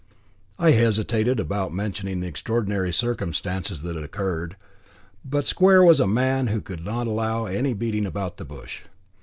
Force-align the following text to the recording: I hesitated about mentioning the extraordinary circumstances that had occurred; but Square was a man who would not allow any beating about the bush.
I 0.57 0.71
hesitated 0.71 1.39
about 1.39 1.75
mentioning 1.75 2.21
the 2.21 2.27
extraordinary 2.27 2.91
circumstances 2.91 3.83
that 3.83 3.93
had 3.93 4.03
occurred; 4.03 4.55
but 5.23 5.45
Square 5.45 5.83
was 5.83 5.99
a 5.99 6.07
man 6.07 6.47
who 6.47 6.59
would 6.67 6.83
not 6.83 7.05
allow 7.05 7.45
any 7.45 7.75
beating 7.75 8.07
about 8.07 8.37
the 8.37 8.45
bush. 8.45 8.81